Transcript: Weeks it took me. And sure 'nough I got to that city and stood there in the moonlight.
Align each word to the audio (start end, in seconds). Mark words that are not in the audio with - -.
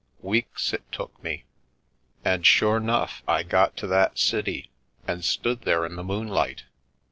Weeks 0.23 0.73
it 0.73 0.81
took 0.91 1.21
me. 1.23 1.43
And 2.25 2.43
sure 2.43 2.79
'nough 2.79 3.21
I 3.27 3.43
got 3.43 3.77
to 3.77 3.85
that 3.85 4.17
city 4.17 4.71
and 5.07 5.23
stood 5.23 5.61
there 5.61 5.85
in 5.85 5.95
the 5.95 6.03
moonlight. 6.03 6.63